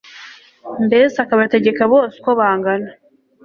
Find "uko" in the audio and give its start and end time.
2.19-2.29